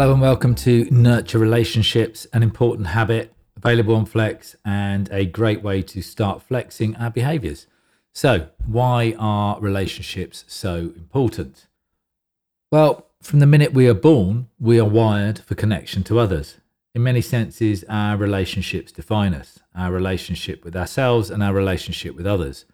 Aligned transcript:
Hello 0.00 0.14
and 0.14 0.22
welcome 0.22 0.54
to 0.54 0.88
Nurture 0.90 1.38
Relationships, 1.38 2.26
an 2.32 2.42
important 2.42 2.86
habit 2.86 3.34
available 3.54 3.94
on 3.94 4.06
Flex 4.06 4.56
and 4.64 5.10
a 5.12 5.26
great 5.26 5.62
way 5.62 5.82
to 5.82 6.00
start 6.00 6.42
flexing 6.42 6.96
our 6.96 7.10
behaviors. 7.10 7.66
So, 8.14 8.48
why 8.64 9.14
are 9.18 9.60
relationships 9.60 10.46
so 10.48 10.94
important? 10.96 11.66
Well, 12.72 13.08
from 13.20 13.40
the 13.40 13.46
minute 13.46 13.74
we 13.74 13.88
are 13.88 13.94
born, 13.94 14.48
we 14.58 14.80
are 14.80 14.86
wired 14.86 15.40
for 15.40 15.54
connection 15.54 16.02
to 16.04 16.18
others. 16.18 16.56
In 16.94 17.02
many 17.02 17.20
senses, 17.20 17.84
our 17.86 18.16
relationships 18.16 18.92
define 18.92 19.34
us 19.34 19.58
our 19.76 19.92
relationship 19.92 20.64
with 20.64 20.74
ourselves 20.74 21.28
and 21.28 21.42
our 21.42 21.52
relationship 21.52 22.16
with 22.16 22.26
others. 22.26 22.64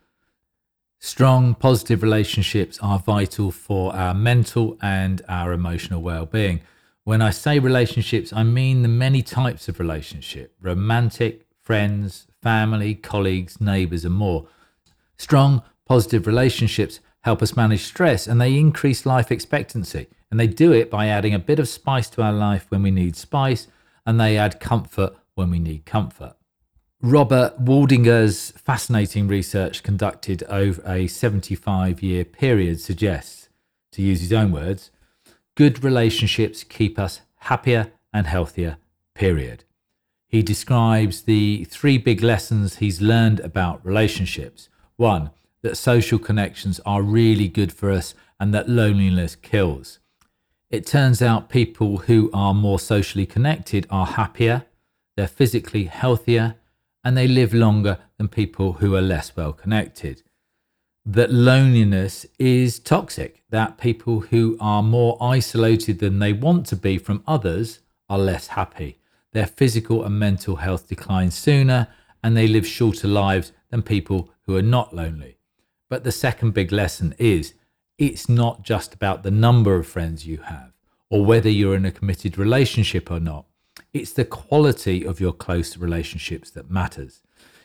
Strong, 1.00 1.56
positive 1.56 2.04
relationships 2.04 2.78
are 2.80 3.00
vital 3.00 3.50
for 3.50 3.92
our 3.96 4.14
mental 4.14 4.78
and 4.80 5.22
our 5.28 5.52
emotional 5.52 6.00
well 6.00 6.24
being. 6.24 6.60
When 7.06 7.22
I 7.22 7.30
say 7.30 7.60
relationships, 7.60 8.32
I 8.32 8.42
mean 8.42 8.82
the 8.82 8.88
many 8.88 9.22
types 9.22 9.68
of 9.68 9.78
relationship 9.78 10.56
romantic, 10.60 11.46
friends, 11.62 12.26
family, 12.42 12.96
colleagues, 12.96 13.60
neighbors, 13.60 14.04
and 14.04 14.12
more. 14.12 14.48
Strong, 15.16 15.62
positive 15.84 16.26
relationships 16.26 16.98
help 17.20 17.42
us 17.42 17.54
manage 17.54 17.84
stress 17.84 18.26
and 18.26 18.40
they 18.40 18.58
increase 18.58 19.06
life 19.06 19.30
expectancy. 19.30 20.08
And 20.32 20.40
they 20.40 20.48
do 20.48 20.72
it 20.72 20.90
by 20.90 21.06
adding 21.06 21.32
a 21.32 21.38
bit 21.38 21.60
of 21.60 21.68
spice 21.68 22.10
to 22.10 22.22
our 22.22 22.32
life 22.32 22.66
when 22.70 22.82
we 22.82 22.90
need 22.90 23.14
spice, 23.14 23.68
and 24.04 24.18
they 24.18 24.36
add 24.36 24.58
comfort 24.58 25.14
when 25.36 25.48
we 25.48 25.60
need 25.60 25.86
comfort. 25.86 26.34
Robert 27.00 27.64
Waldinger's 27.64 28.50
fascinating 28.50 29.28
research 29.28 29.84
conducted 29.84 30.42
over 30.48 30.82
a 30.84 31.06
75 31.06 32.02
year 32.02 32.24
period 32.24 32.80
suggests, 32.80 33.48
to 33.92 34.02
use 34.02 34.22
his 34.22 34.32
own 34.32 34.50
words, 34.50 34.90
Good 35.56 35.82
relationships 35.82 36.64
keep 36.64 36.98
us 36.98 37.22
happier 37.36 37.90
and 38.12 38.26
healthier, 38.26 38.76
period. 39.14 39.64
He 40.28 40.42
describes 40.42 41.22
the 41.22 41.64
three 41.64 41.96
big 41.96 42.22
lessons 42.22 42.76
he's 42.76 43.00
learned 43.00 43.40
about 43.40 43.84
relationships. 43.84 44.68
One, 44.96 45.30
that 45.62 45.78
social 45.78 46.18
connections 46.18 46.78
are 46.84 47.00
really 47.00 47.48
good 47.48 47.72
for 47.72 47.90
us 47.90 48.14
and 48.38 48.52
that 48.52 48.68
loneliness 48.68 49.34
kills. 49.34 49.98
It 50.68 50.84
turns 50.84 51.22
out 51.22 51.48
people 51.48 51.98
who 51.98 52.30
are 52.34 52.52
more 52.52 52.78
socially 52.78 53.24
connected 53.24 53.86
are 53.88 54.04
happier, 54.04 54.66
they're 55.16 55.26
physically 55.26 55.84
healthier, 55.84 56.56
and 57.02 57.16
they 57.16 57.26
live 57.26 57.54
longer 57.54 57.98
than 58.18 58.28
people 58.28 58.74
who 58.74 58.94
are 58.94 59.00
less 59.00 59.34
well 59.34 59.54
connected 59.54 60.22
that 61.06 61.30
loneliness 61.30 62.26
is 62.36 62.80
toxic, 62.80 63.42
that 63.50 63.78
people 63.78 64.20
who 64.20 64.56
are 64.60 64.82
more 64.82 65.16
isolated 65.20 66.00
than 66.00 66.18
they 66.18 66.32
want 66.32 66.66
to 66.66 66.76
be 66.76 66.98
from 66.98 67.22
others 67.28 67.78
are 68.08 68.18
less 68.18 68.48
happy. 68.48 68.98
Their 69.32 69.46
physical 69.46 70.02
and 70.02 70.18
mental 70.18 70.56
health 70.56 70.88
declines 70.88 71.36
sooner, 71.36 71.86
and 72.24 72.36
they 72.36 72.48
live 72.48 72.66
shorter 72.66 73.06
lives 73.06 73.52
than 73.70 73.82
people 73.82 74.30
who 74.42 74.56
are 74.56 74.62
not 74.62 74.94
lonely. 74.94 75.38
But 75.88 76.02
the 76.02 76.10
second 76.10 76.54
big 76.54 76.72
lesson 76.72 77.14
is 77.18 77.54
it's 77.98 78.28
not 78.28 78.62
just 78.62 78.92
about 78.92 79.22
the 79.22 79.30
number 79.30 79.76
of 79.76 79.86
friends 79.86 80.26
you 80.26 80.38
have 80.38 80.72
or 81.08 81.24
whether 81.24 81.48
you're 81.48 81.76
in 81.76 81.84
a 81.84 81.92
committed 81.92 82.36
relationship 82.36 83.10
or 83.12 83.20
not. 83.20 83.46
It's 83.92 84.12
the 84.12 84.24
quality 84.24 85.04
of 85.04 85.20
your 85.20 85.32
close 85.32 85.76
relationships 85.76 86.50
that 86.50 86.70
matters. 86.70 87.22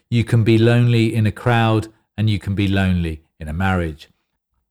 You 0.09 0.23
can 0.23 0.43
be 0.43 0.59
lonely 0.59 1.15
in 1.15 1.25
a 1.25 1.31
crowd 1.31 1.87
and 2.17 2.29
you 2.29 2.37
can 2.37 2.53
be 2.53 2.67
lonely 2.67 3.23
in 3.41 3.47
a 3.47 3.53
marriage. 3.53 4.07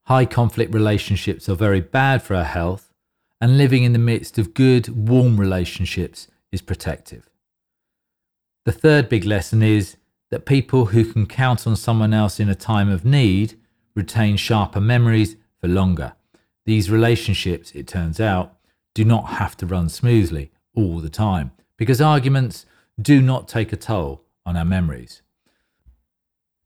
High 0.04 0.25
conflict 0.25 0.72
relationships 0.72 1.48
are 1.48 1.54
very 1.54 1.81
bad 1.81 2.22
for 2.22 2.34
our 2.34 2.44
health, 2.44 2.92
and 3.41 3.58
living 3.58 3.82
in 3.82 3.92
the 3.92 3.98
midst 3.98 4.38
of 4.38 4.54
good, 4.54 4.88
warm 4.88 5.38
relationships 5.38 6.28
is 6.53 6.62
protective. 6.62 7.28
The 8.64 8.72
third 8.72 9.08
big 9.08 9.25
lesson 9.25 9.62
is 9.62 9.97
that 10.31 10.47
people 10.47 10.86
who 10.86 11.04
can 11.04 11.26
count 11.26 11.66
on 11.66 11.75
someone 11.75 12.14
else 12.14 12.38
in 12.38 12.48
a 12.48 12.54
time 12.54 12.88
of 12.88 13.04
need 13.04 13.58
retain 13.94 14.36
sharper 14.36 14.81
memories 14.81 15.37
for 15.60 15.66
longer. 15.66 16.12
These 16.64 16.91
relationships, 16.91 17.72
it 17.72 17.88
turns 17.88 18.20
out, 18.20 18.56
do 18.94 19.04
not 19.04 19.31
have 19.31 19.56
to 19.58 19.66
run 19.66 19.88
smoothly 19.88 20.52
all 20.75 21.00
the 21.00 21.10
time 21.10 21.50
because 21.76 22.00
arguments 22.00 22.66
do 23.00 23.20
not 23.20 23.48
take 23.48 23.72
a 23.72 23.76
toll 23.76 24.22
on 24.47 24.56
our 24.56 24.64
memories. 24.64 25.22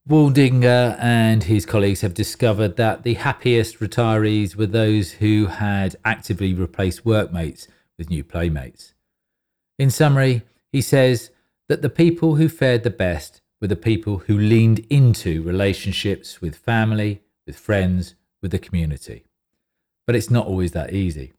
Waldinger 0.06 0.98
and 1.00 1.44
his 1.44 1.64
colleagues 1.64 2.02
have 2.02 2.12
discovered 2.12 2.76
that 2.76 3.04
the 3.04 3.14
happiest 3.14 3.78
retirees 3.78 4.54
were 4.54 4.66
those 4.66 5.12
who 5.12 5.46
had 5.46 5.96
actively 6.04 6.52
replaced 6.52 7.06
workmates 7.06 7.68
with 7.96 8.10
new 8.10 8.22
playmates. 8.22 8.92
In 9.78 9.88
summary, 9.88 10.42
he 10.70 10.82
says 10.82 11.30
that 11.68 11.80
the 11.80 11.88
people 11.88 12.34
who 12.34 12.50
fared 12.50 12.82
the 12.82 12.90
best 12.90 13.40
were 13.62 13.66
the 13.66 13.76
people 13.76 14.18
who 14.18 14.36
leaned 14.36 14.80
into 14.90 15.42
relationships 15.42 16.42
with 16.42 16.54
family, 16.54 17.22
with 17.46 17.56
friends, 17.56 18.14
with 18.42 18.50
the 18.50 18.58
community. 18.58 19.24
But 20.06 20.16
it's 20.16 20.30
not 20.30 20.46
always 20.46 20.72
that 20.72 20.92
easy. 20.92 21.32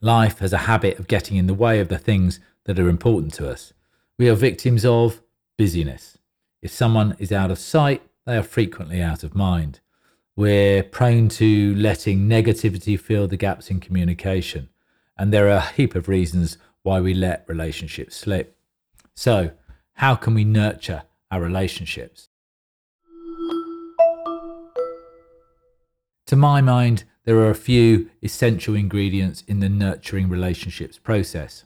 Life 0.00 0.38
has 0.38 0.52
a 0.52 0.68
habit 0.70 1.00
of 1.00 1.08
getting 1.08 1.36
in 1.36 1.48
the 1.48 1.52
way 1.52 1.80
of 1.80 1.88
the 1.88 1.98
things 1.98 2.38
that 2.64 2.78
are 2.78 2.88
important 2.88 3.34
to 3.34 3.50
us. 3.50 3.72
We 4.20 4.28
are 4.28 4.36
victims 4.36 4.84
of 4.84 5.20
busyness 5.58 6.18
if 6.62 6.70
someone 6.70 7.16
is 7.18 7.32
out 7.32 7.50
of 7.50 7.58
sight, 7.58 8.02
they 8.24 8.36
are 8.36 8.42
frequently 8.42 9.02
out 9.02 9.24
of 9.24 9.34
mind. 9.34 9.80
We're 10.36 10.84
prone 10.84 11.28
to 11.30 11.74
letting 11.74 12.28
negativity 12.28 12.98
fill 12.98 13.26
the 13.26 13.36
gaps 13.36 13.68
in 13.68 13.80
communication, 13.80 14.68
and 15.18 15.32
there 15.32 15.48
are 15.48 15.58
a 15.58 15.72
heap 15.72 15.94
of 15.94 16.08
reasons 16.08 16.56
why 16.82 17.00
we 17.00 17.14
let 17.14 17.44
relationships 17.48 18.16
slip. 18.16 18.56
So, 19.14 19.50
how 19.94 20.14
can 20.14 20.34
we 20.34 20.44
nurture 20.44 21.02
our 21.30 21.40
relationships? 21.40 22.28
To 26.26 26.36
my 26.36 26.60
mind, 26.60 27.04
there 27.24 27.36
are 27.36 27.50
a 27.50 27.54
few 27.54 28.08
essential 28.22 28.74
ingredients 28.74 29.44
in 29.46 29.60
the 29.60 29.68
nurturing 29.68 30.28
relationships 30.28 30.98
process. 30.98 31.64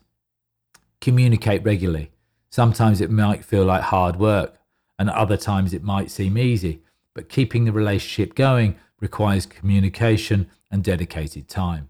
Communicate 1.00 1.62
regularly. 1.62 2.10
Sometimes 2.50 3.00
it 3.00 3.10
might 3.10 3.44
feel 3.44 3.64
like 3.64 3.82
hard 3.82 4.16
work, 4.16 4.58
and 4.98 5.10
other 5.10 5.36
times 5.36 5.72
it 5.72 5.82
might 5.82 6.10
seem 6.10 6.38
easy. 6.38 6.82
But 7.14 7.28
keeping 7.28 7.64
the 7.64 7.72
relationship 7.72 8.34
going 8.34 8.76
requires 9.00 9.46
communication 9.46 10.50
and 10.70 10.82
dedicated 10.82 11.48
time. 11.48 11.88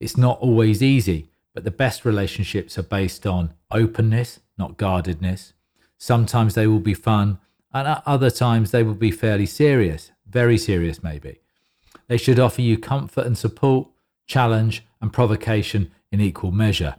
It's 0.00 0.16
not 0.16 0.38
always 0.40 0.82
easy, 0.82 1.28
but 1.54 1.64
the 1.64 1.70
best 1.70 2.04
relationships 2.04 2.78
are 2.78 2.82
based 2.82 3.26
on 3.26 3.54
openness, 3.70 4.40
not 4.58 4.76
guardedness. 4.76 5.52
Sometimes 5.98 6.54
they 6.54 6.66
will 6.66 6.80
be 6.80 6.94
fun, 6.94 7.38
and 7.72 7.86
at 7.86 8.02
other 8.04 8.30
times 8.30 8.70
they 8.70 8.82
will 8.82 8.94
be 8.94 9.10
fairly 9.10 9.46
serious, 9.46 10.10
very 10.26 10.58
serious 10.58 11.02
maybe. 11.02 11.40
They 12.08 12.16
should 12.16 12.40
offer 12.40 12.62
you 12.62 12.78
comfort 12.78 13.26
and 13.26 13.38
support, 13.38 13.88
challenge 14.26 14.84
and 15.00 15.12
provocation 15.12 15.90
in 16.10 16.20
equal 16.20 16.50
measure. 16.50 16.96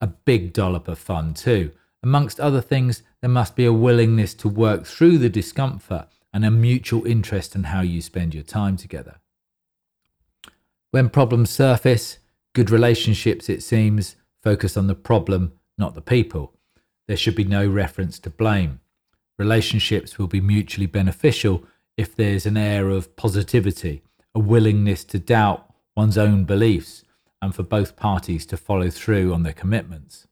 A 0.00 0.06
big 0.06 0.52
dollop 0.52 0.88
of 0.88 0.98
fun 0.98 1.34
too, 1.34 1.72
Amongst 2.02 2.38
other 2.38 2.60
things, 2.60 3.02
there 3.20 3.30
must 3.30 3.56
be 3.56 3.64
a 3.64 3.72
willingness 3.72 4.34
to 4.34 4.48
work 4.48 4.86
through 4.86 5.18
the 5.18 5.28
discomfort 5.28 6.08
and 6.32 6.44
a 6.44 6.50
mutual 6.50 7.04
interest 7.06 7.54
in 7.54 7.64
how 7.64 7.80
you 7.80 8.00
spend 8.00 8.34
your 8.34 8.44
time 8.44 8.76
together. 8.76 9.16
When 10.90 11.10
problems 11.10 11.50
surface, 11.50 12.18
good 12.54 12.70
relationships, 12.70 13.48
it 13.48 13.62
seems, 13.62 14.16
focus 14.42 14.76
on 14.76 14.86
the 14.86 14.94
problem, 14.94 15.52
not 15.76 15.94
the 15.94 16.00
people. 16.00 16.54
There 17.08 17.16
should 17.16 17.34
be 17.34 17.44
no 17.44 17.66
reference 17.66 18.18
to 18.20 18.30
blame. 18.30 18.80
Relationships 19.38 20.18
will 20.18 20.28
be 20.28 20.40
mutually 20.40 20.86
beneficial 20.86 21.64
if 21.96 22.14
there's 22.14 22.46
an 22.46 22.56
air 22.56 22.88
of 22.88 23.16
positivity, 23.16 24.02
a 24.34 24.38
willingness 24.38 25.02
to 25.04 25.18
doubt 25.18 25.74
one's 25.96 26.16
own 26.16 26.44
beliefs, 26.44 27.02
and 27.42 27.54
for 27.54 27.64
both 27.64 27.96
parties 27.96 28.46
to 28.46 28.56
follow 28.56 28.90
through 28.90 29.34
on 29.34 29.42
their 29.42 29.52
commitments. 29.52 30.27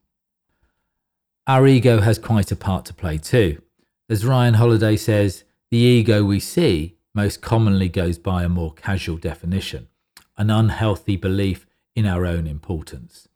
Our 1.49 1.69
ego 1.69 2.01
has 2.01 2.19
quite 2.19 2.51
a 2.51 2.57
part 2.57 2.87
to 2.87 2.95
play 2.95 3.19
too. 3.19 3.63
As 4.09 4.27
Ryan 4.27 4.55
Holiday 4.55 4.97
says, 4.97 5.45
the 5.71 5.79
ego 5.79 6.25
we 6.25 6.41
see 6.41 6.97
most 7.15 7.41
commonly 7.41 7.89
goes 7.89 8.19
by 8.19 8.43
a 8.43 8.49
more 8.49 8.73
casual 8.73 9.17
definition 9.17 9.89
an 10.37 10.51
unhealthy 10.51 11.17
belief 11.17 11.65
in 11.95 12.05
our 12.05 12.27
own 12.27 12.47
importance, 12.47 13.29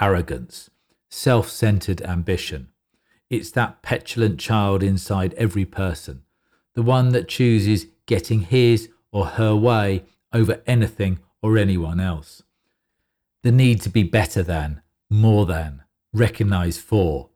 arrogance, 0.00 0.70
self 1.08 1.48
centered 1.48 2.02
ambition. 2.02 2.68
It's 3.30 3.52
that 3.52 3.80
petulant 3.80 4.40
child 4.40 4.82
inside 4.82 5.32
every 5.34 5.64
person, 5.64 6.22
the 6.74 6.82
one 6.82 7.10
that 7.10 7.28
chooses 7.28 7.86
getting 8.06 8.40
his 8.40 8.90
or 9.12 9.26
her 9.26 9.54
way 9.54 10.02
over 10.32 10.60
anything 10.66 11.20
or 11.40 11.56
anyone 11.56 12.00
else. 12.00 12.42
The 13.44 13.52
need 13.52 13.80
to 13.82 13.88
be 13.88 14.02
better 14.02 14.42
than, 14.42 14.82
more 15.08 15.46
than, 15.46 15.84
recognized 16.12 16.80
for, 16.80 17.30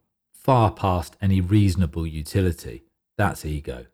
far 0.46 0.70
past 0.70 1.16
any 1.20 1.40
reasonable 1.40 2.06
utility. 2.06 2.84
That's 3.18 3.44
ego. 3.44 3.86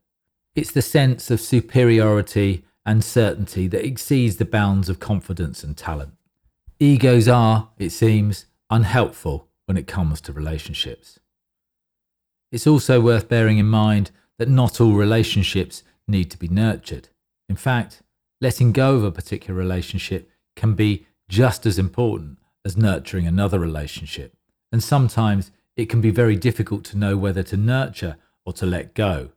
It's 0.55 0.71
the 0.71 0.83
sense 0.83 1.31
of 1.31 1.41
superiority 1.41 2.67
and 2.85 3.03
certainty 3.03 3.69
that 3.69 3.87
exceeds 3.87 4.37
the 4.37 4.45
bounds 4.45 4.91
of 4.91 5.01
confidence 5.01 5.65
and 5.65 5.75
talent. 5.75 6.13
Egos 6.79 7.27
are, 7.27 7.71
it 7.79 7.89
seems, 7.89 8.45
unhelpful 8.69 9.49
when 9.65 9.79
it 9.79 9.87
comes 9.87 10.21
to 10.21 10.33
relationships. 10.35 11.19
It's 12.51 12.67
also 12.67 13.01
worth 13.01 13.31
bearing 13.31 13.57
in 13.57 13.71
mind 13.71 14.11
that 14.39 14.51
not 14.51 14.79
all 14.79 14.93
relationships 14.93 15.83
need 16.07 16.31
to 16.33 16.39
be 16.39 16.49
nurtured. 16.49 17.09
In 17.49 17.57
fact, 17.57 18.03
letting 18.43 18.73
go 18.73 18.97
of 18.97 19.05
a 19.05 19.11
particular 19.11 19.59
relationship 19.59 20.31
can 20.55 20.75
be 20.75 21.07
just 21.31 21.65
as 21.65 21.79
important 21.79 22.37
as 22.63 22.77
nurturing 22.77 23.27
another 23.27 23.59
relationship. 23.59 24.37
And 24.71 24.83
sometimes 24.83 25.51
it 25.77 25.89
can 25.89 26.01
be 26.01 26.11
very 26.11 26.37
difficult 26.37 26.85
to 26.85 26.99
know 26.99 27.17
whether 27.17 27.43
to 27.43 27.57
nurture 27.57 28.17
or 28.45 28.53
to 28.55 28.67
let 28.67 28.95
go. 28.95 29.31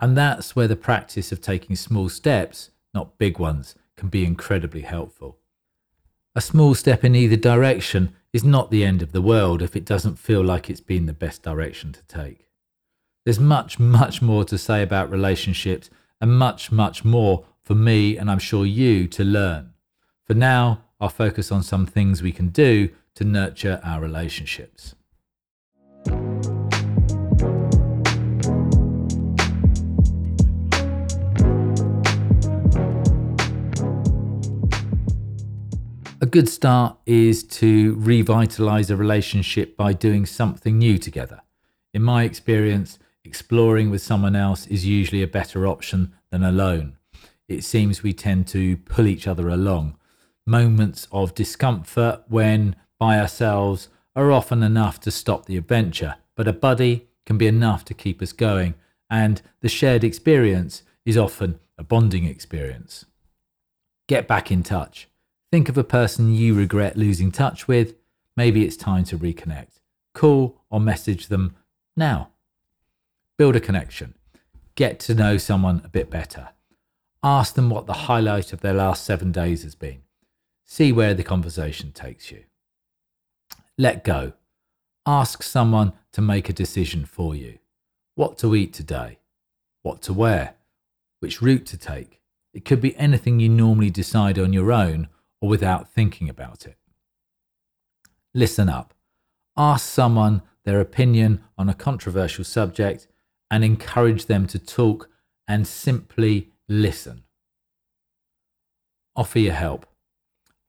And 0.00 0.16
that's 0.16 0.54
where 0.54 0.68
the 0.68 0.76
practice 0.76 1.32
of 1.32 1.40
taking 1.40 1.76
small 1.76 2.08
steps, 2.08 2.70
not 2.94 3.18
big 3.18 3.38
ones, 3.38 3.74
can 3.96 4.08
be 4.08 4.24
incredibly 4.24 4.82
helpful. 4.82 5.38
A 6.34 6.40
small 6.40 6.74
step 6.74 7.04
in 7.04 7.14
either 7.16 7.36
direction 7.36 8.14
is 8.32 8.44
not 8.44 8.70
the 8.70 8.84
end 8.84 9.02
of 9.02 9.12
the 9.12 9.22
world 9.22 9.62
if 9.62 9.74
it 9.74 9.84
doesn't 9.84 10.18
feel 10.18 10.42
like 10.42 10.70
it's 10.70 10.80
been 10.80 11.06
the 11.06 11.12
best 11.12 11.42
direction 11.42 11.92
to 11.92 12.02
take. 12.04 12.48
There's 13.24 13.40
much, 13.40 13.78
much 13.78 14.22
more 14.22 14.44
to 14.44 14.56
say 14.56 14.82
about 14.82 15.10
relationships 15.10 15.90
and 16.20 16.38
much, 16.38 16.70
much 16.70 17.04
more 17.04 17.44
for 17.62 17.74
me 17.74 18.16
and 18.16 18.30
I'm 18.30 18.38
sure 18.38 18.64
you 18.64 19.08
to 19.08 19.24
learn. 19.24 19.72
For 20.24 20.34
now, 20.34 20.84
I'll 21.00 21.08
focus 21.08 21.50
on 21.50 21.62
some 21.62 21.86
things 21.86 22.22
we 22.22 22.32
can 22.32 22.48
do 22.48 22.90
to 23.14 23.24
nurture 23.24 23.80
our 23.82 24.00
relationships. 24.00 24.94
Good 36.28 36.48
start 36.48 36.96
is 37.06 37.42
to 37.42 37.94
revitalize 37.96 38.90
a 38.90 38.96
relationship 38.96 39.76
by 39.76 39.92
doing 39.92 40.26
something 40.26 40.78
new 40.78 40.98
together. 40.98 41.40
In 41.92 42.02
my 42.02 42.24
experience, 42.24 42.98
exploring 43.24 43.90
with 43.90 44.02
someone 44.02 44.36
else 44.36 44.66
is 44.66 44.86
usually 44.86 45.22
a 45.22 45.26
better 45.26 45.66
option 45.66 46.14
than 46.30 46.42
alone. 46.42 46.96
It 47.48 47.64
seems 47.64 48.02
we 48.02 48.12
tend 48.12 48.46
to 48.48 48.76
pull 48.76 49.06
each 49.06 49.26
other 49.26 49.48
along. 49.48 49.96
Moments 50.46 51.08
of 51.10 51.34
discomfort 51.34 52.22
when 52.28 52.76
by 52.98 53.18
ourselves 53.18 53.88
are 54.14 54.30
often 54.30 54.62
enough 54.62 55.00
to 55.00 55.10
stop 55.10 55.46
the 55.46 55.56
adventure, 55.56 56.16
but 56.36 56.48
a 56.48 56.52
buddy 56.52 57.08
can 57.26 57.38
be 57.38 57.46
enough 57.46 57.84
to 57.86 57.94
keep 57.94 58.20
us 58.20 58.32
going, 58.32 58.74
and 59.08 59.40
the 59.60 59.68
shared 59.68 60.04
experience 60.04 60.82
is 61.04 61.16
often 61.16 61.58
a 61.78 61.84
bonding 61.84 62.24
experience. 62.24 63.04
Get 64.08 64.26
back 64.26 64.50
in 64.50 64.62
touch. 64.62 65.08
Think 65.50 65.70
of 65.70 65.78
a 65.78 65.84
person 65.84 66.34
you 66.34 66.54
regret 66.54 66.96
losing 66.96 67.32
touch 67.32 67.66
with. 67.66 67.94
Maybe 68.36 68.64
it's 68.64 68.76
time 68.76 69.04
to 69.04 69.18
reconnect. 69.18 69.80
Call 70.12 70.60
or 70.68 70.78
message 70.78 71.28
them 71.28 71.56
now. 71.96 72.30
Build 73.38 73.56
a 73.56 73.60
connection. 73.60 74.14
Get 74.74 75.00
to 75.00 75.14
know 75.14 75.38
someone 75.38 75.80
a 75.84 75.88
bit 75.88 76.10
better. 76.10 76.50
Ask 77.22 77.54
them 77.54 77.70
what 77.70 77.86
the 77.86 77.94
highlight 77.94 78.52
of 78.52 78.60
their 78.60 78.74
last 78.74 79.04
seven 79.04 79.32
days 79.32 79.62
has 79.62 79.74
been. 79.74 80.02
See 80.64 80.92
where 80.92 81.14
the 81.14 81.24
conversation 81.24 81.92
takes 81.92 82.30
you. 82.30 82.44
Let 83.78 84.04
go. 84.04 84.34
Ask 85.06 85.42
someone 85.42 85.94
to 86.12 86.20
make 86.20 86.50
a 86.50 86.52
decision 86.52 87.06
for 87.06 87.34
you. 87.34 87.58
What 88.16 88.36
to 88.38 88.54
eat 88.54 88.74
today? 88.74 89.18
What 89.82 90.02
to 90.02 90.12
wear? 90.12 90.56
Which 91.20 91.40
route 91.40 91.64
to 91.66 91.78
take? 91.78 92.20
It 92.52 92.66
could 92.66 92.82
be 92.82 92.96
anything 92.96 93.40
you 93.40 93.48
normally 93.48 93.90
decide 93.90 94.38
on 94.38 94.52
your 94.52 94.72
own 94.72 95.08
or 95.40 95.48
without 95.48 95.92
thinking 95.92 96.28
about 96.28 96.66
it. 96.66 96.76
Listen 98.34 98.68
up. 98.68 98.94
Ask 99.56 99.86
someone 99.86 100.42
their 100.64 100.80
opinion 100.80 101.42
on 101.56 101.68
a 101.68 101.74
controversial 101.74 102.44
subject 102.44 103.08
and 103.50 103.64
encourage 103.64 104.26
them 104.26 104.46
to 104.46 104.58
talk 104.58 105.08
and 105.46 105.66
simply 105.66 106.50
listen. 106.68 107.24
Offer 109.16 109.38
your 109.38 109.54
help. 109.54 109.86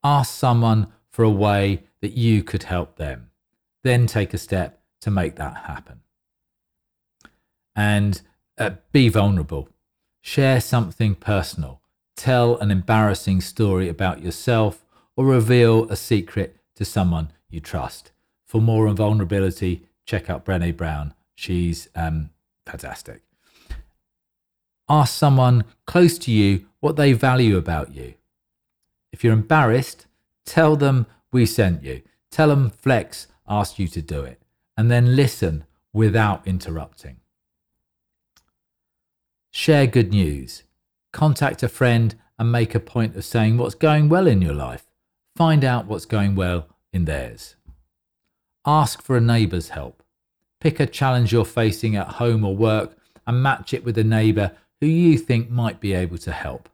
Ask 0.02 0.32
someone 0.34 0.92
for 1.10 1.22
a 1.22 1.30
way 1.30 1.84
that 2.00 2.12
you 2.12 2.42
could 2.42 2.64
help 2.64 2.96
them. 2.96 3.30
Then 3.84 4.06
take 4.06 4.32
a 4.32 4.38
step 4.38 4.82
to 5.02 5.10
make 5.10 5.36
that 5.36 5.64
happen. 5.66 6.00
And 7.76 8.20
uh, 8.58 8.70
be 8.92 9.08
vulnerable. 9.08 9.68
Share 10.22 10.60
something 10.60 11.14
personal 11.14 11.79
tell 12.20 12.58
an 12.58 12.70
embarrassing 12.70 13.40
story 13.40 13.88
about 13.88 14.22
yourself, 14.22 14.84
or 15.16 15.24
reveal 15.24 15.90
a 15.90 15.96
secret 15.96 16.54
to 16.74 16.84
someone 16.84 17.32
you 17.48 17.60
trust. 17.60 18.12
For 18.44 18.60
more 18.60 18.88
on 18.88 18.96
vulnerability, 18.96 19.86
check 20.04 20.28
out 20.28 20.44
Brene 20.44 20.76
Brown. 20.76 21.14
She's 21.34 21.88
um, 21.94 22.28
fantastic. 22.66 23.22
Ask 24.86 25.14
someone 25.14 25.64
close 25.86 26.18
to 26.18 26.30
you 26.30 26.66
what 26.80 26.96
they 26.96 27.14
value 27.14 27.56
about 27.56 27.94
you. 27.94 28.14
If 29.12 29.24
you're 29.24 29.32
embarrassed, 29.32 30.06
tell 30.44 30.76
them 30.76 31.06
we 31.32 31.46
sent 31.46 31.82
you. 31.82 32.02
Tell 32.30 32.48
them 32.48 32.68
Flex 32.68 33.28
asked 33.48 33.78
you 33.78 33.88
to 33.88 34.02
do 34.02 34.24
it. 34.24 34.42
And 34.76 34.90
then 34.90 35.16
listen 35.16 35.64
without 35.94 36.46
interrupting. 36.46 37.16
Share 39.50 39.86
good 39.86 40.10
news. 40.10 40.64
Contact 41.12 41.62
a 41.62 41.68
friend 41.68 42.14
and 42.38 42.52
make 42.52 42.74
a 42.74 42.80
point 42.80 43.16
of 43.16 43.24
saying 43.24 43.58
what's 43.58 43.74
going 43.74 44.08
well 44.08 44.26
in 44.26 44.40
your 44.40 44.54
life. 44.54 44.86
Find 45.36 45.64
out 45.64 45.86
what's 45.86 46.06
going 46.06 46.34
well 46.34 46.68
in 46.92 47.04
theirs. 47.04 47.56
Ask 48.66 49.02
for 49.02 49.16
a 49.16 49.20
neighbour's 49.20 49.70
help. 49.70 50.02
Pick 50.60 50.78
a 50.78 50.86
challenge 50.86 51.32
you're 51.32 51.44
facing 51.44 51.96
at 51.96 52.14
home 52.14 52.44
or 52.44 52.54
work 52.54 52.96
and 53.26 53.42
match 53.42 53.72
it 53.72 53.84
with 53.84 53.96
a 53.96 54.04
neighbour 54.04 54.52
who 54.80 54.86
you 54.86 55.18
think 55.18 55.50
might 55.50 55.80
be 55.80 55.92
able 55.92 56.18
to 56.18 56.32
help. 56.32 56.68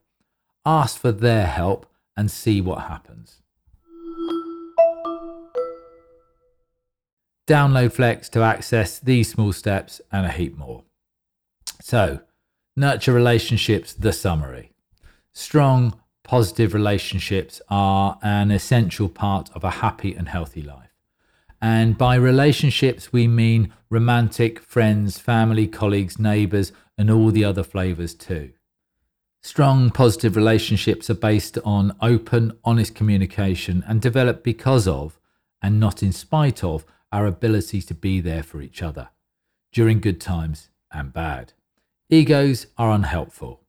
Ask 0.65 0.99
for 0.99 1.13
their 1.13 1.47
help 1.47 1.87
and 2.17 2.31
see 2.31 2.61
what 2.61 2.83
happens. 2.83 3.43
Download 7.47 7.93
Flex 7.93 8.29
to 8.31 8.43
access 8.43 8.99
these 8.99 9.31
small 9.31 9.53
steps 9.53 10.01
and 10.11 10.27
a 10.27 10.31
heap 10.31 10.57
more. 10.59 10.83
So, 11.81 12.21
Nurture 12.79 13.15
relationships, 13.15 13.95
the 13.95 14.13
summary. 14.13 14.73
Strong, 15.33 15.99
positive 16.23 16.75
relationships 16.75 17.63
are 17.71 18.19
an 18.23 18.51
essential 18.51 19.09
part 19.09 19.49
of 19.55 19.65
a 19.65 19.81
happy 19.81 20.15
and 20.15 20.29
healthy 20.29 20.61
life. 20.61 20.91
And 21.59 21.97
by 21.97 22.17
relationships, 22.17 23.15
we 23.15 23.29
mean 23.29 23.73
romantic, 23.89 24.61
friends, 24.61 25.19
family, 25.19 25.67
colleagues, 25.67 26.19
neighbours, 26.19 26.73
and 26.99 27.11
all 27.11 27.31
the 27.31 27.47
other 27.47 27.63
flavours 27.63 28.13
too. 28.13 28.53
Strong, 29.43 29.93
positive 29.93 30.37
relationships 30.37 31.09
are 31.09 31.15
based 31.15 31.57
on 31.65 31.97
open, 32.03 32.59
honest 32.63 32.95
communication 32.95 33.83
and 33.89 34.03
develop 34.03 34.45
because 34.45 34.87
of, 34.87 35.19
and 35.63 35.81
not 35.81 36.03
in 36.03 36.13
spite 36.13 36.63
of, 36.63 36.85
our 37.11 37.25
ability 37.25 37.81
to 37.81 37.95
be 37.95 38.21
there 38.21 38.43
for 38.43 38.61
each 38.61 38.83
other 38.83 39.09
during 39.73 39.99
good 39.99 40.21
times 40.21 40.69
and 40.93 41.15
bad. 41.15 41.55
Egos 42.09 42.69
are 42.79 42.93
unhelpful. 42.93 43.63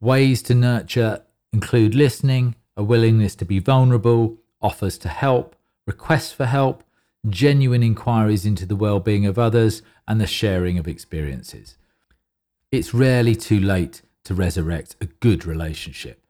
Ways 0.00 0.40
to 0.44 0.54
nurture 0.54 1.22
include 1.52 1.94
listening, 1.94 2.54
a 2.78 2.82
willingness 2.82 3.34
to 3.36 3.44
be 3.44 3.58
vulnerable, 3.58 4.38
offers 4.62 4.96
to 4.96 5.08
help, 5.10 5.54
requests 5.86 6.32
for 6.32 6.46
help, 6.46 6.82
genuine 7.28 7.82
inquiries 7.82 8.46
into 8.46 8.64
the 8.64 8.74
well 8.74 9.00
being 9.00 9.26
of 9.26 9.38
others, 9.38 9.82
and 10.08 10.18
the 10.18 10.26
sharing 10.26 10.78
of 10.78 10.88
experiences. 10.88 11.76
It's 12.72 12.94
rarely 12.94 13.36
too 13.36 13.60
late 13.60 14.00
to 14.24 14.34
resurrect 14.34 14.96
a 15.02 15.06
good 15.06 15.44
relationship. 15.44 16.24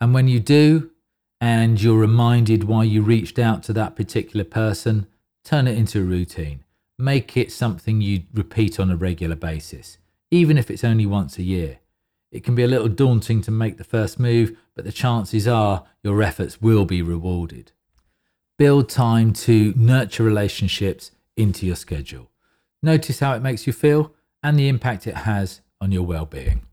And 0.00 0.14
when 0.14 0.28
you 0.28 0.38
do, 0.38 0.92
and 1.40 1.82
you're 1.82 1.98
reminded 1.98 2.64
why 2.64 2.84
you 2.84 3.02
reached 3.02 3.40
out 3.40 3.64
to 3.64 3.72
that 3.72 3.96
particular 3.96 4.44
person, 4.44 5.08
turn 5.42 5.66
it 5.66 5.76
into 5.76 6.00
a 6.00 6.04
routine. 6.04 6.62
Make 6.96 7.36
it 7.36 7.50
something 7.50 8.00
you 8.00 8.22
repeat 8.32 8.78
on 8.78 8.88
a 8.92 8.96
regular 8.96 9.34
basis 9.34 9.98
even 10.34 10.58
if 10.58 10.68
it's 10.68 10.82
only 10.82 11.06
once 11.06 11.38
a 11.38 11.44
year. 11.44 11.78
It 12.32 12.42
can 12.42 12.56
be 12.56 12.64
a 12.64 12.68
little 12.68 12.88
daunting 12.88 13.40
to 13.42 13.52
make 13.52 13.76
the 13.76 13.84
first 13.84 14.18
move, 14.18 14.56
but 14.74 14.84
the 14.84 14.90
chances 14.90 15.46
are 15.46 15.84
your 16.02 16.20
efforts 16.24 16.60
will 16.60 16.84
be 16.84 17.02
rewarded. 17.02 17.70
Build 18.58 18.88
time 18.88 19.32
to 19.32 19.72
nurture 19.76 20.24
relationships 20.24 21.12
into 21.36 21.66
your 21.66 21.76
schedule. 21.76 22.32
Notice 22.82 23.20
how 23.20 23.34
it 23.34 23.42
makes 23.42 23.68
you 23.68 23.72
feel 23.72 24.12
and 24.42 24.58
the 24.58 24.66
impact 24.66 25.06
it 25.06 25.18
has 25.18 25.60
on 25.80 25.92
your 25.92 26.02
well 26.02 26.26
being. 26.26 26.66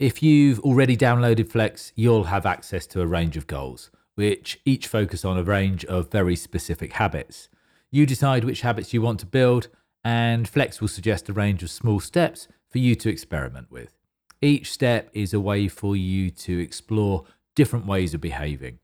If 0.00 0.20
you've 0.20 0.58
already 0.60 0.96
downloaded 0.96 1.48
Flex, 1.48 1.92
you'll 1.94 2.24
have 2.24 2.44
access 2.44 2.88
to 2.88 3.02
a 3.02 3.06
range 3.06 3.36
of 3.36 3.46
goals, 3.46 3.92
which 4.16 4.60
each 4.64 4.88
focus 4.88 5.24
on 5.24 5.38
a 5.38 5.44
range 5.44 5.84
of 5.84 6.10
very 6.10 6.34
specific 6.34 6.94
habits. 6.94 7.48
You 7.92 8.04
decide 8.04 8.42
which 8.42 8.62
habits 8.62 8.92
you 8.92 9.00
want 9.00 9.20
to 9.20 9.26
build, 9.26 9.68
and 10.08 10.48
Flex 10.48 10.80
will 10.80 10.88
suggest 10.88 11.28
a 11.28 11.34
range 11.34 11.62
of 11.62 11.68
small 11.68 12.00
steps 12.00 12.48
for 12.70 12.78
you 12.78 12.94
to 12.94 13.10
experiment 13.10 13.70
with. 13.70 13.94
Each 14.40 14.72
step 14.72 15.10
is 15.12 15.34
a 15.34 15.40
way 15.40 15.68
for 15.68 15.96
you 15.96 16.30
to 16.30 16.58
explore 16.58 17.24
different 17.54 17.84
ways 17.84 18.14
of 18.14 18.22
behaving. 18.22 18.78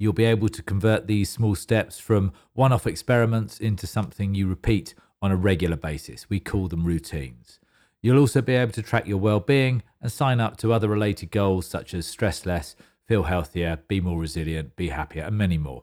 you'll 0.00 0.12
be 0.12 0.24
able 0.24 0.48
to 0.48 0.62
convert 0.62 1.08
these 1.08 1.28
small 1.28 1.56
steps 1.56 1.98
from 1.98 2.30
one 2.52 2.72
off 2.72 2.86
experiments 2.86 3.58
into 3.58 3.84
something 3.88 4.36
you 4.36 4.46
repeat 4.46 4.94
on 5.20 5.32
a 5.32 5.36
regular 5.36 5.76
basis. 5.76 6.30
We 6.30 6.38
call 6.38 6.68
them 6.68 6.84
routines. 6.84 7.58
You'll 8.00 8.20
also 8.20 8.40
be 8.40 8.54
able 8.54 8.70
to 8.74 8.82
track 8.82 9.08
your 9.08 9.18
well 9.18 9.40
being 9.40 9.82
and 10.00 10.12
sign 10.12 10.38
up 10.38 10.56
to 10.58 10.72
other 10.72 10.88
related 10.88 11.32
goals 11.32 11.66
such 11.66 11.92
as 11.92 12.06
stress 12.06 12.46
less, 12.46 12.76
feel 13.08 13.24
healthier, 13.24 13.80
be 13.88 14.00
more 14.00 14.20
resilient, 14.20 14.76
be 14.76 14.90
happier, 14.90 15.24
and 15.24 15.36
many 15.36 15.58
more. 15.58 15.82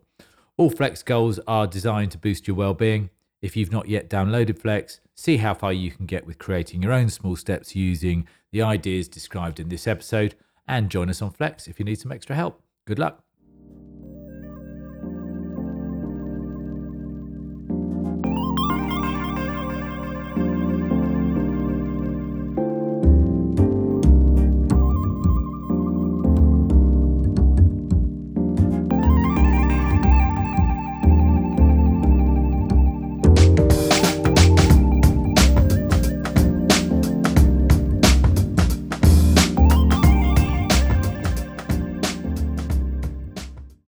All 0.55 0.69
Flex 0.69 1.03
goals 1.03 1.37
are 1.47 1.67
designed 1.67 2.11
to 2.11 2.17
boost 2.17 2.47
your 2.47 2.55
well 2.55 2.73
being. 2.73 3.09
If 3.45 3.55
you've 3.55 3.71
not 3.71 3.87
yet 3.87 4.09
downloaded 4.09 4.57
Flex, 4.57 5.01
see 5.13 5.37
how 5.37 5.53
far 5.53 5.71
you 5.71 5.91
can 5.91 6.07
get 6.07 6.25
with 6.25 6.39
creating 6.39 6.81
your 6.81 6.91
own 6.91 7.09
small 7.09 7.35
steps 7.35 7.75
using 7.75 8.27
the 8.51 8.63
ideas 8.63 9.07
described 9.07 9.59
in 9.59 9.69
this 9.69 9.85
episode, 9.85 10.33
and 10.67 10.89
join 10.89 11.11
us 11.11 11.21
on 11.21 11.29
Flex 11.29 11.67
if 11.67 11.77
you 11.77 11.85
need 11.85 11.99
some 11.99 12.11
extra 12.11 12.35
help. 12.35 12.63
Good 12.85 12.97
luck. 12.97 13.24